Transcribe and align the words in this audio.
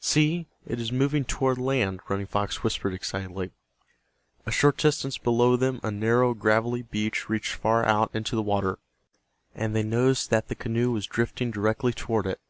"See, 0.00 0.48
it 0.66 0.80
is 0.80 0.90
moving 0.90 1.24
toward 1.24 1.58
land," 1.58 2.00
Running 2.08 2.26
Fox 2.26 2.64
whispered, 2.64 2.92
excitedly. 2.92 3.52
A 4.44 4.50
short 4.50 4.78
distance 4.78 5.16
below 5.16 5.54
them 5.54 5.78
a 5.84 5.92
narrow 5.92 6.34
gravelly 6.34 6.82
beach 6.82 7.28
reached 7.28 7.54
far 7.54 7.84
out 7.86 8.10
into 8.12 8.34
the 8.34 8.42
water, 8.42 8.80
and 9.54 9.76
they 9.76 9.84
noticed 9.84 10.30
that 10.30 10.48
the 10.48 10.56
canoe 10.56 10.90
was 10.90 11.06
drifting 11.06 11.52
directly 11.52 11.92
toward 11.92 12.26
it. 12.26 12.40